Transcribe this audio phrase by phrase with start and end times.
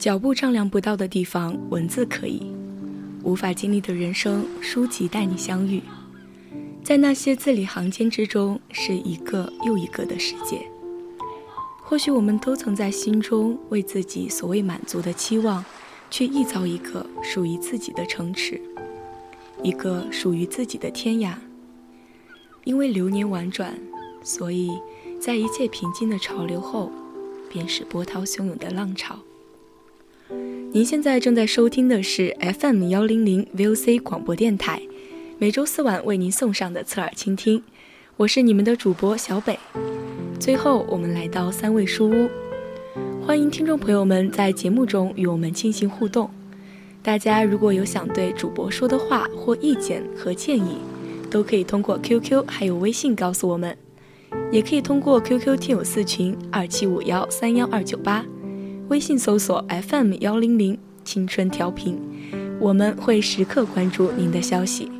[0.00, 2.40] 脚步丈量不到的地方，文字可以；
[3.22, 5.82] 无法经历的人生，书籍带你相遇。
[6.82, 10.66] 在那些字里行间之中，是一个又一个的世界。
[11.82, 15.62] 或许我们都曾在心中为自己所谓满足的期望，
[16.10, 18.58] 去缔造一个属于自己的城池，
[19.62, 21.34] 一个属于自己的天涯。
[22.64, 23.78] 因为流年婉转，
[24.22, 24.70] 所以
[25.20, 26.90] 在一切平静的潮流后，
[27.50, 29.18] 便是波涛汹涌的浪潮。
[30.72, 34.80] 您现在正在收听的是 FM 幺零零 VOC 广播电台，
[35.36, 37.60] 每周四晚为您送上的侧耳倾听，
[38.16, 39.58] 我是你们的主播小北。
[40.38, 42.30] 最后，我们来到三味书屋，
[43.26, 46.30] 欢迎听众朋友们在节目中与我们进行互动。
[47.02, 50.76] 大家如果有想对主播说的话或意见和建议，
[51.28, 53.76] 都可以通过 QQ 还有微信告诉我们，
[54.52, 58.24] 也可以通过 QQ 听友四群二七五幺三幺二九八。
[58.90, 61.96] 微信搜索 FM 幺零零青春调频，
[62.58, 64.90] 我们会时刻关注您的消息。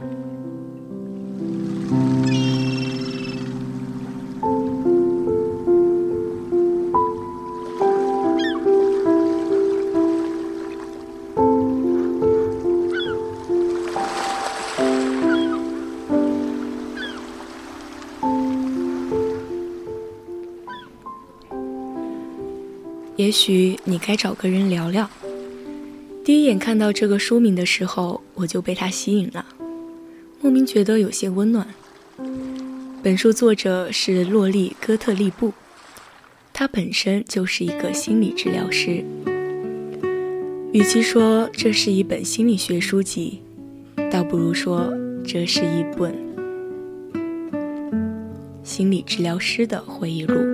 [23.31, 25.09] 也许你该找个人聊聊。
[26.25, 29.47] 第一眼看到这个书名的时候，我就被它吸引了，
[30.41, 31.65] 莫名觉得有些温暖。
[33.05, 35.53] 本书作者是洛丽·戈特利布，
[36.53, 39.05] 他本身就是一个心理治疗师。
[40.73, 43.43] 与其说这是一本心理学书籍，
[44.11, 44.93] 倒不如说
[45.25, 46.13] 这是一本
[48.65, 50.50] 心理治疗师的回忆录。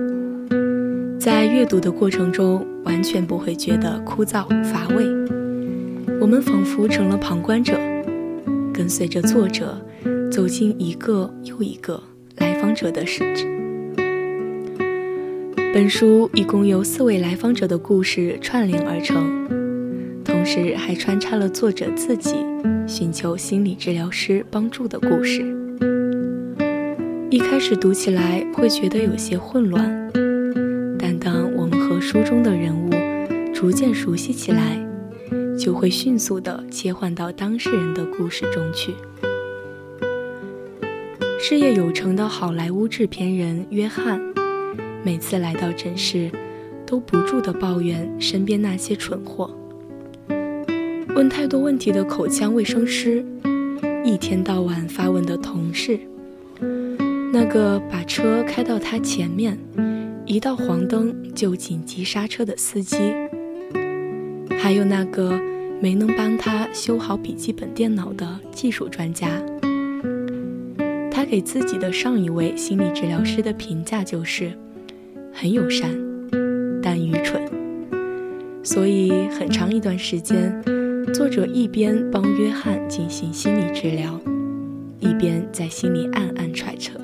[1.27, 5.05] 在阅读的过程中，完全不会觉得枯燥乏味。
[6.21, 7.77] 我们仿佛成了旁观者，
[8.73, 9.77] 跟随着作者
[10.31, 12.01] 走进一个又一个
[12.37, 13.45] 来访者的世界。
[15.73, 22.37] 本书一共由四位来访者的故事串联而成，同时还穿插了作者自己
[22.87, 25.43] 寻求心理治疗师帮助的故事。
[27.29, 30.07] 一开始读起来会觉得有些混乱。
[32.17, 32.89] 书中的人物
[33.53, 34.83] 逐渐熟悉起来，
[35.55, 38.95] 就会迅速地切换到当事人的故事中去。
[41.39, 44.19] 事业有成的好莱坞制片人约翰，
[45.03, 46.31] 每次来到诊室，
[46.87, 49.55] 都不住地抱怨身边那些蠢货，
[51.15, 53.23] 问太多问题的口腔卫生师，
[54.03, 55.99] 一天到晚发问的同事，
[57.31, 59.55] 那个把车开到他前面。
[60.29, 62.97] 一到黄灯就紧急刹车的司机，
[64.59, 65.39] 还有那个
[65.81, 69.29] 没能帮他修好笔记本电脑的技术专家，
[71.09, 74.51] 他给自己的上一位心理治疗师的评价就是
[75.31, 75.89] 很友善，
[76.83, 77.41] 但愚蠢。
[78.61, 80.61] 所以很长一段时间，
[81.13, 84.19] 作者一边帮约翰进行心理治疗，
[84.99, 86.99] 一边在心里暗暗揣测：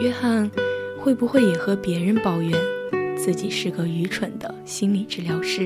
[0.00, 0.50] 约翰。
[1.06, 2.52] 会不会也和别人抱怨
[3.16, 5.64] 自己是个愚蠢的心理治疗师？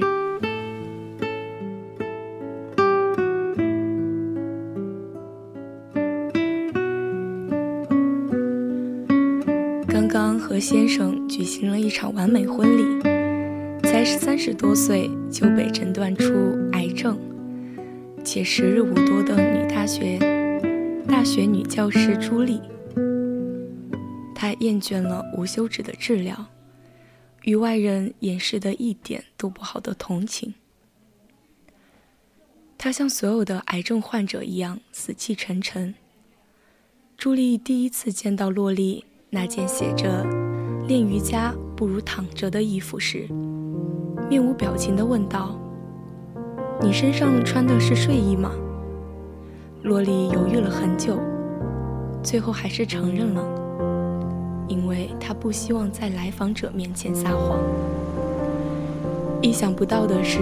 [9.89, 13.03] 刚刚和先生举行了一场完美婚礼，
[13.85, 16.35] 才三十多岁就被诊断出
[16.73, 17.19] 癌症，
[18.23, 20.19] 且时日无多的女大学
[21.09, 22.61] 大学女教师朱莉。
[24.51, 26.47] 他厌倦了无休止的治疗，
[27.45, 30.55] 与外人掩饰的一点都不好的同情。
[32.77, 35.95] 他像所有的癌症患者一样死气沉沉。
[37.17, 40.27] 朱莉第一次见到洛丽那件写着
[40.89, 43.29] “练瑜伽不如躺着”的衣服时，
[44.29, 45.57] 面无表情地问道
[46.83, 48.51] ：“你身上穿的是睡衣吗？”
[49.85, 51.21] 洛丽犹豫了很久，
[52.21, 53.70] 最后还是承认了，
[54.71, 57.59] 因为他不希望在来访者面前撒谎。
[59.43, 60.39] 意想不到的是。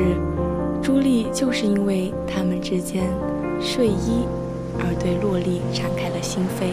[0.81, 3.05] 朱莉就是因为他们之间
[3.61, 4.25] 睡衣
[4.79, 6.71] 而对洛丽敞开了心扉。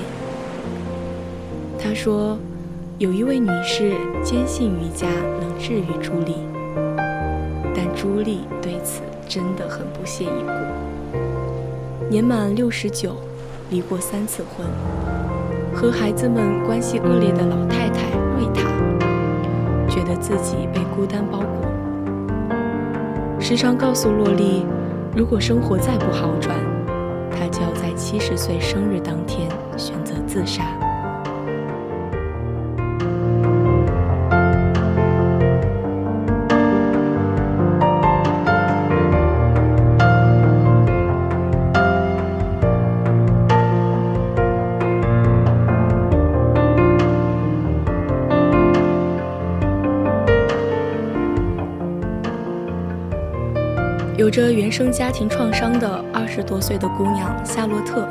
[1.81, 2.37] 她说
[2.99, 5.07] ：“有一位女士坚信瑜伽
[5.41, 6.35] 能治愈朱莉，
[7.75, 12.07] 但朱莉对此真的很不屑一顾。
[12.07, 13.15] 年满六十九，
[13.71, 14.67] 离过三次婚，
[15.75, 18.61] 和孩子们关系恶劣的老太太瑞塔，
[19.89, 21.69] 觉得自己被孤单包裹。”
[23.41, 24.65] 时常告诉洛丽，
[25.13, 26.55] 如果生活再不好转，
[27.29, 30.63] 她就要在七十岁生日当天选择自杀。
[54.17, 58.07] 有着原生家庭创伤的二十多岁的姑娘夏洛特，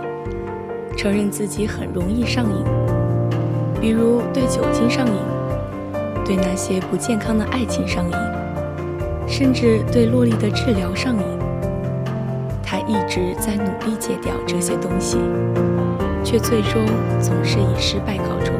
[0.98, 2.62] 承认自己很容易上瘾，
[3.80, 5.14] 比如对酒精上瘾，
[6.22, 8.16] 对那些不健康的爱情上瘾，
[9.26, 11.24] 甚至对洛丽的治疗上瘾。
[12.62, 15.16] 她一直在努力戒掉这些东西，
[16.22, 16.84] 却最终
[17.18, 18.54] 总是以失败告终。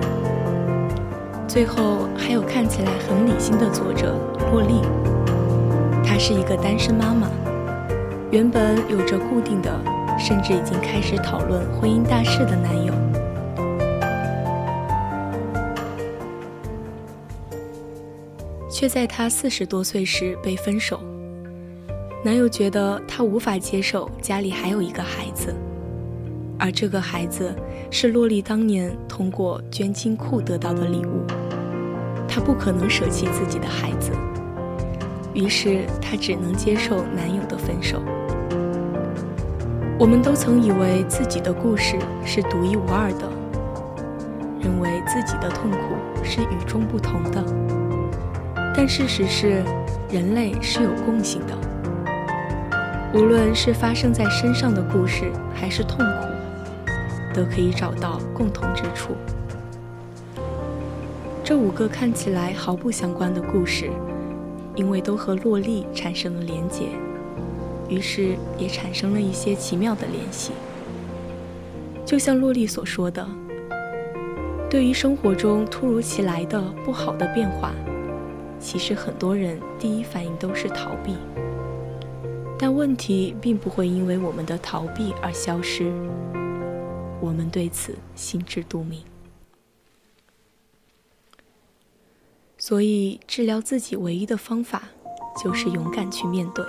[1.47, 4.15] 最后还有看起来很理性的作者
[4.51, 4.81] 洛丽。
[6.07, 7.29] 她是一个单身妈妈，
[8.31, 9.71] 原本有着固定的，
[10.19, 12.95] 甚至已经开始讨论婚姻大事的男友，
[18.71, 21.01] 却在她四十多岁时被分手。
[22.25, 25.53] 男友觉得她无法接受家里还有一个孩子，
[26.59, 27.55] 而这个孩子
[27.91, 31.27] 是洛丽当年通过捐金库得到的礼物，
[32.29, 34.13] 她不可能舍弃自己的孩子。
[35.35, 38.01] 于是她只能接受男友的分手。
[39.99, 43.31] 我们都曾以为自己的故事是独一无二的，
[44.61, 45.79] 认为自己的痛苦
[46.25, 47.45] 是与众不同的。
[48.77, 49.63] 但事实是，
[50.11, 51.55] 人类是有共性的。
[53.13, 56.93] 无论是发生在身上的故事，还是痛苦，
[57.33, 59.15] 都可以找到共同之处。
[61.45, 63.91] 这五个看起来毫不相关的故事。
[64.75, 66.87] 因为都和洛丽产生了连结，
[67.89, 70.53] 于是也产生了一些奇妙的联系。
[72.05, 73.27] 就像洛丽所说的，
[74.69, 77.73] 对于生活中突如其来的不好的变化，
[78.59, 81.15] 其实很多人第一反应都是逃避。
[82.59, 85.93] 但问题并不会因为我们的逃避而消失，
[87.21, 89.01] 我们对此心知肚明。
[92.67, 94.85] 所以，治疗自己唯一的方法，
[95.39, 96.65] 就是勇敢去面对。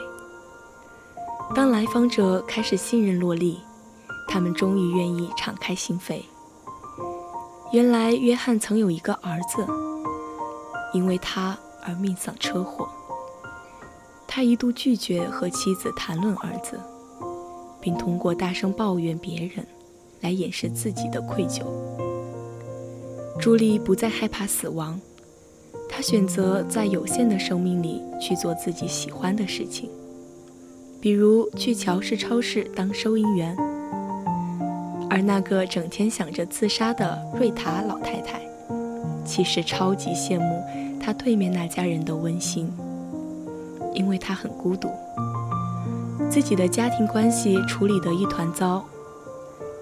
[1.56, 3.62] 当来访者开始信任洛丽，
[4.27, 6.20] 他们终于愿意敞开心扉。
[7.72, 9.65] 原来，约翰曾有一个儿子，
[10.93, 12.89] 因为他而命丧车祸。
[14.27, 16.77] 他一度拒绝和妻子谈论儿子，
[17.79, 19.65] 并通过大声抱怨别人，
[20.20, 21.63] 来掩饰自己的愧疚。
[23.39, 25.00] 朱莉不再害怕死亡。
[25.96, 29.90] 他选择在有限的生命里去做自己喜欢的事情，
[31.00, 33.56] 比如去乔氏超市当收银员。
[35.10, 38.42] 而那个整天想着自杀的瑞塔老太太，
[39.24, 40.62] 其实超级羡慕
[41.00, 42.70] 他对面那家人的温馨，
[43.94, 44.90] 因为她很孤独，
[46.30, 48.84] 自己的家庭关系处理得一团糟。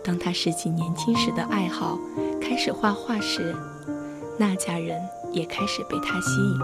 [0.04, 1.98] 当他拾起年轻时的爱好，
[2.40, 3.56] 开始画画时，
[4.38, 5.02] 那家人。
[5.34, 6.60] 也开始被他吸引。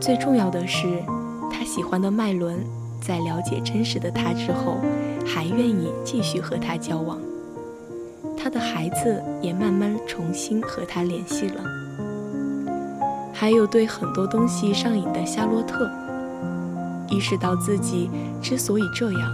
[0.00, 1.02] 最重要的是，
[1.50, 2.64] 他喜欢的麦伦
[3.00, 4.76] 在了解真实的他之后，
[5.26, 7.18] 还愿意继续和他交往。
[8.36, 11.60] 他的孩子也慢慢重新和他联系了。
[13.32, 15.90] 还有对很多东西上瘾的夏洛特，
[17.08, 18.08] 意识到自己
[18.40, 19.32] 之所以这样，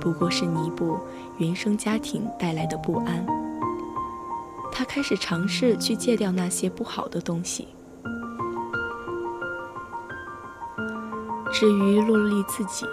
[0.00, 0.98] 不过是弥补
[1.38, 3.24] 原生家庭带来的不安。
[4.72, 7.68] 他开始尝试去戒掉那些不好的东西。
[11.52, 12.86] 至于洛丽自己，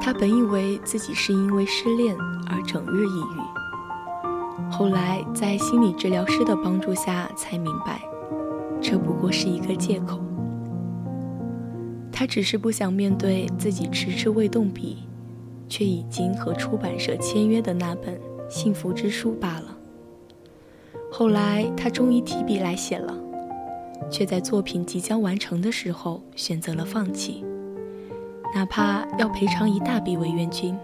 [0.00, 2.16] 她他本以为自己是因为失恋
[2.48, 8.00] 而整日抑郁，后来在心理治疗师的帮助下才明白，
[8.80, 10.18] 这不过是一个借口。
[12.10, 14.96] 他只是不想面对自己迟迟未动笔，
[15.68, 19.77] 却已经和出版社签约的那本幸福之书罢了。
[21.18, 23.12] 后来他终于提笔来写了，
[24.08, 27.44] 却在作品即将完成的时候选择了放弃，
[28.54, 30.78] 哪怕要赔偿一大笔违约金，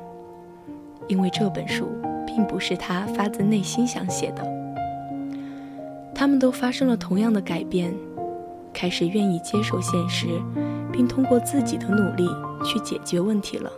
[1.06, 1.86] 因为这本书
[2.26, 4.44] 并不是他发自内心想写的。
[6.12, 7.94] 他们都发生了同样的改变，
[8.72, 10.26] 开始愿意接受现实。
[10.92, 12.28] 并通过自己的努力
[12.64, 13.70] 去解决问题了。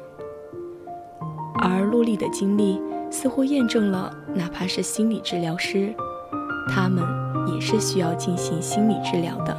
[1.55, 2.79] 而陆丽的经历
[3.11, 5.95] 似乎验证了，哪怕是心理治疗师，
[6.69, 7.05] 他们
[7.49, 9.57] 也是需要进行心理治疗的。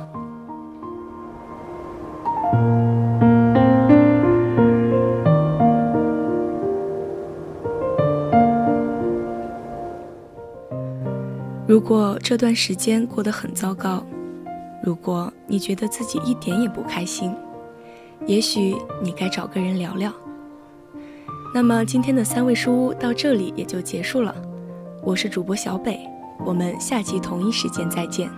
[11.68, 14.04] 如果这段时间过得很糟糕，
[14.82, 17.36] 如果你觉得自己一点也不开心，
[18.26, 20.12] 也许你该找个人聊聊。
[21.54, 24.34] 那么今天的三味书屋到这里也就结束了。
[25.04, 26.00] 我是主播小北，
[26.46, 28.30] 我们下期同一时间再见。